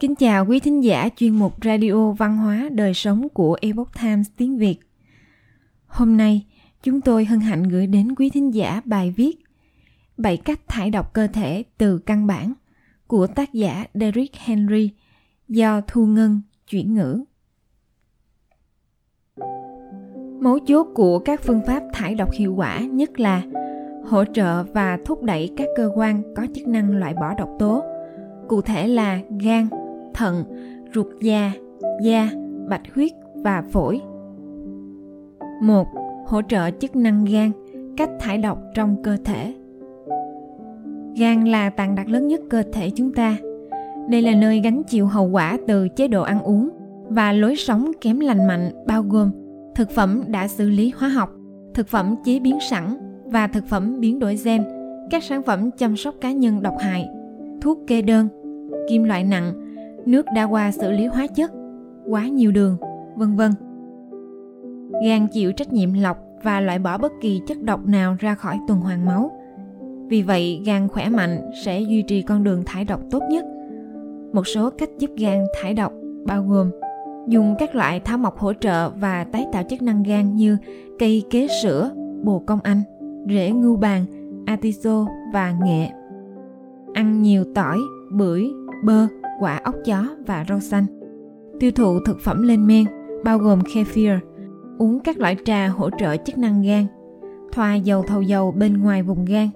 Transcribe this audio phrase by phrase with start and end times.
[0.00, 4.28] Kính chào quý thính giả chuyên mục Radio Văn hóa Đời Sống của Epoch Times
[4.36, 4.76] tiếng Việt.
[5.86, 6.46] Hôm nay,
[6.82, 9.38] chúng tôi hân hạnh gửi đến quý thính giả bài viết
[10.16, 12.52] bảy cách thải độc cơ thể từ căn bản
[13.06, 14.90] của tác giả Derek Henry
[15.48, 17.24] do Thu Ngân chuyển ngữ.
[20.40, 23.42] Mấu chốt của các phương pháp thải độc hiệu quả nhất là
[24.04, 27.82] hỗ trợ và thúc đẩy các cơ quan có chức năng loại bỏ độc tố,
[28.48, 29.68] cụ thể là gan,
[30.14, 30.44] thận,
[30.94, 31.52] ruột già,
[32.02, 32.30] da,
[32.68, 34.00] bạch huyết và phổi.
[35.62, 35.86] 1.
[36.26, 37.50] Hỗ trợ chức năng gan,
[37.96, 39.54] cách thải độc trong cơ thể.
[41.16, 43.36] Gan là tạng đặc lớn nhất cơ thể chúng ta.
[44.08, 46.68] Đây là nơi gánh chịu hậu quả từ chế độ ăn uống
[47.08, 49.30] và lối sống kém lành mạnh bao gồm
[49.74, 51.30] thực phẩm đã xử lý hóa học,
[51.74, 54.64] thực phẩm chế biến sẵn và thực phẩm biến đổi gen,
[55.10, 57.08] các sản phẩm chăm sóc cá nhân độc hại,
[57.60, 58.28] thuốc kê đơn,
[58.88, 59.69] kim loại nặng,
[60.10, 61.50] nước đã qua xử lý hóa chất,
[62.06, 62.76] quá nhiều đường,
[63.16, 63.50] vân vân.
[65.04, 68.58] Gan chịu trách nhiệm lọc và loại bỏ bất kỳ chất độc nào ra khỏi
[68.68, 69.30] tuần hoàn máu.
[70.08, 73.44] Vì vậy, gan khỏe mạnh sẽ duy trì con đường thải độc tốt nhất.
[74.32, 75.92] Một số cách giúp gan thải độc
[76.26, 76.70] bao gồm
[77.28, 80.56] dùng các loại thảo mộc hỗ trợ và tái tạo chức năng gan như
[80.98, 81.90] cây kế sữa,
[82.24, 82.82] bồ công anh,
[83.28, 84.04] rễ ngưu bàn,
[84.46, 85.88] atiso và nghệ.
[86.94, 87.78] Ăn nhiều tỏi,
[88.12, 88.44] bưởi,
[88.84, 89.06] bơ,
[89.40, 90.86] quả ốc chó và rau xanh.
[91.60, 92.84] Tiêu thụ thực phẩm lên men,
[93.24, 94.18] bao gồm kefir,
[94.78, 96.86] uống các loại trà hỗ trợ chức năng gan,
[97.52, 99.48] thoa dầu thầu dầu bên ngoài vùng gan.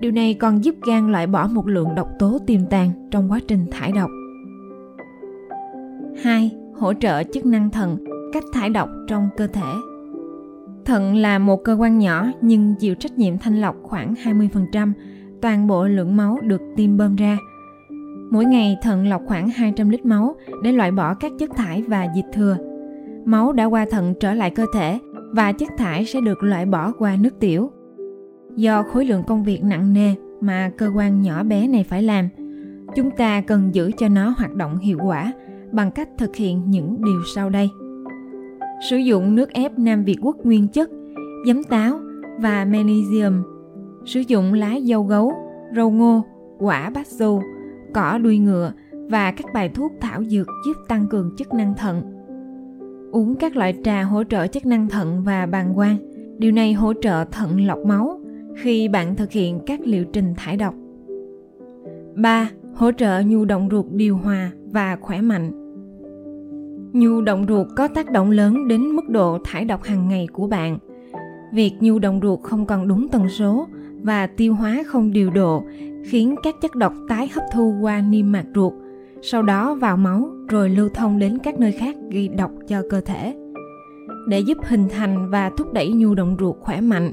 [0.00, 3.40] Điều này còn giúp gan loại bỏ một lượng độc tố tiềm tàng trong quá
[3.48, 4.10] trình thải độc.
[6.22, 6.50] 2.
[6.74, 9.72] Hỗ trợ chức năng thận, cách thải độc trong cơ thể.
[10.84, 14.92] Thận là một cơ quan nhỏ nhưng chịu trách nhiệm thanh lọc khoảng 20%
[15.42, 17.38] toàn bộ lượng máu được tim bơm ra.
[18.32, 22.06] Mỗi ngày thận lọc khoảng 200 lít máu để loại bỏ các chất thải và
[22.16, 22.56] dịch thừa.
[23.24, 24.98] Máu đã qua thận trở lại cơ thể
[25.32, 27.70] và chất thải sẽ được loại bỏ qua nước tiểu.
[28.56, 32.28] Do khối lượng công việc nặng nề mà cơ quan nhỏ bé này phải làm,
[32.96, 35.32] chúng ta cần giữ cho nó hoạt động hiệu quả
[35.72, 37.70] bằng cách thực hiện những điều sau đây
[38.82, 40.90] sử dụng nước ép Nam Việt Quốc nguyên chất,
[41.46, 42.00] giấm táo
[42.38, 43.42] và magnesium,
[44.04, 45.32] sử dụng lá dâu gấu,
[45.76, 46.24] rau ngô,
[46.58, 47.42] quả bát xù,
[47.94, 52.02] cỏ đuôi ngựa và các bài thuốc thảo dược giúp tăng cường chức năng thận.
[53.12, 55.96] Uống các loại trà hỗ trợ chức năng thận và bàng quang.
[56.38, 58.20] Điều này hỗ trợ thận lọc máu
[58.56, 60.74] khi bạn thực hiện các liệu trình thải độc.
[62.14, 62.50] 3.
[62.74, 65.62] Hỗ trợ nhu động ruột điều hòa và khỏe mạnh
[66.92, 70.46] nhu động ruột có tác động lớn đến mức độ thải độc hàng ngày của
[70.46, 70.78] bạn
[71.52, 73.66] việc nhu động ruột không còn đúng tần số
[74.02, 75.64] và tiêu hóa không điều độ
[76.04, 78.72] khiến các chất độc tái hấp thu qua niêm mạc ruột
[79.22, 83.00] sau đó vào máu rồi lưu thông đến các nơi khác gây độc cho cơ
[83.00, 83.36] thể
[84.28, 87.12] để giúp hình thành và thúc đẩy nhu động ruột khỏe mạnh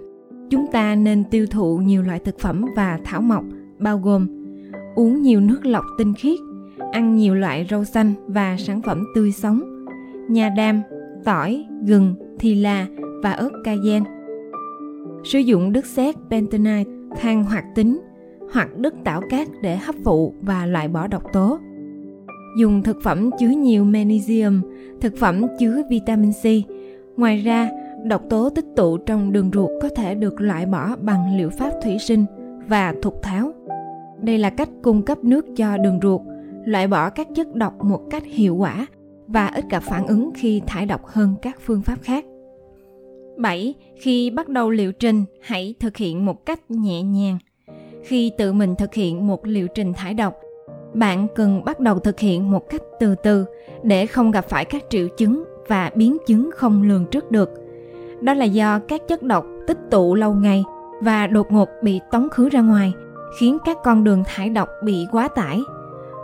[0.49, 3.43] chúng ta nên tiêu thụ nhiều loại thực phẩm và thảo mộc
[3.79, 4.27] bao gồm
[4.95, 6.39] uống nhiều nước lọc tinh khiết
[6.91, 9.85] ăn nhiều loại rau xanh và sản phẩm tươi sống,
[10.29, 10.81] nha đam,
[11.25, 12.87] tỏi, gừng, thì là
[13.23, 14.09] và ớt cayenne.
[15.23, 17.99] Sử dụng đất sét bentonite, than hoạt tính
[18.53, 21.59] hoặc đất tảo cát để hấp phụ và loại bỏ độc tố.
[22.59, 24.61] Dùng thực phẩm chứa nhiều magnesium,
[25.01, 26.45] thực phẩm chứa vitamin C.
[27.17, 27.69] Ngoài ra,
[28.05, 31.71] độc tố tích tụ trong đường ruột có thể được loại bỏ bằng liệu pháp
[31.83, 32.25] thủy sinh
[32.67, 33.51] và thục tháo.
[34.21, 36.21] Đây là cách cung cấp nước cho đường ruột
[36.65, 38.85] loại bỏ các chất độc một cách hiệu quả
[39.27, 42.25] và ít gặp phản ứng khi thải độc hơn các phương pháp khác.
[43.39, 43.73] 7.
[43.95, 47.37] Khi bắt đầu liệu trình, hãy thực hiện một cách nhẹ nhàng.
[48.03, 50.33] Khi tự mình thực hiện một liệu trình thải độc,
[50.93, 53.45] bạn cần bắt đầu thực hiện một cách từ từ
[53.83, 57.49] để không gặp phải các triệu chứng và biến chứng không lường trước được.
[58.21, 60.63] Đó là do các chất độc tích tụ lâu ngày
[61.01, 62.93] và đột ngột bị tống khứ ra ngoài,
[63.39, 65.61] khiến các con đường thải độc bị quá tải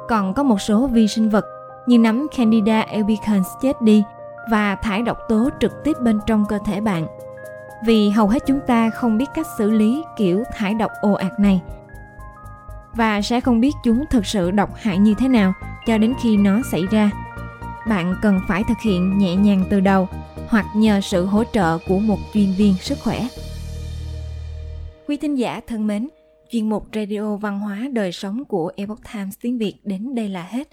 [0.07, 1.45] còn có một số vi sinh vật
[1.85, 4.03] như nấm Candida albicans chết đi
[4.51, 7.07] và thải độc tố trực tiếp bên trong cơ thể bạn.
[7.85, 11.39] Vì hầu hết chúng ta không biết cách xử lý kiểu thải độc ồ ạt
[11.39, 11.61] này
[12.95, 15.53] và sẽ không biết chúng thực sự độc hại như thế nào
[15.85, 17.11] cho đến khi nó xảy ra.
[17.87, 20.07] Bạn cần phải thực hiện nhẹ nhàng từ đầu
[20.47, 23.27] hoặc nhờ sự hỗ trợ của một chuyên viên sức khỏe.
[25.07, 26.09] Quý thính giả thân mến,
[26.49, 30.43] chuyên mục Radio Văn hóa Đời Sống của Epoch Times tiếng Việt đến đây là
[30.43, 30.69] hết.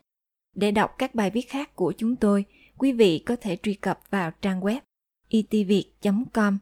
[0.54, 2.44] Để đọc các bài viết khác của chúng tôi,
[2.82, 4.80] quý vị có thể truy cập vào trang web e
[5.28, 6.58] itviet.com.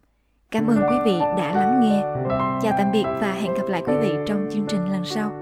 [0.50, 2.02] Cảm ơn quý vị đã lắng nghe.
[2.62, 5.39] Chào tạm biệt và hẹn gặp lại quý vị trong chương trình lần sau.